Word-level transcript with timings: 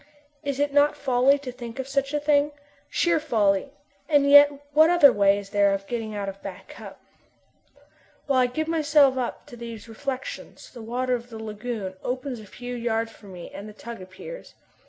Is 0.43 0.59
it 0.59 0.73
not 0.73 0.95
folly 0.97 1.37
to 1.37 1.51
think 1.51 1.77
of 1.77 1.87
such 1.87 2.11
a 2.11 2.19
thing? 2.19 2.53
Sheer 2.89 3.19
folly, 3.19 3.69
and 4.09 4.27
yet 4.27 4.51
what 4.73 4.89
other 4.89 5.13
way 5.13 5.37
is 5.37 5.51
there 5.51 5.75
of 5.75 5.85
getting 5.85 6.15
out 6.15 6.27
of 6.27 6.41
Back 6.41 6.69
Cup? 6.69 6.99
While 8.25 8.39
I 8.39 8.47
give 8.47 8.67
myself 8.67 9.15
up 9.15 9.45
to 9.45 9.55
these 9.55 9.87
reflections 9.87 10.71
the 10.71 10.81
water 10.81 11.13
of 11.13 11.29
the 11.29 11.37
lagoon 11.37 11.97
opens 12.03 12.39
a 12.39 12.47
few 12.47 12.73
yards 12.73 13.11
from 13.11 13.31
me 13.33 13.51
and 13.51 13.69
the 13.69 13.73
tug 13.73 14.01
appears. 14.01 14.55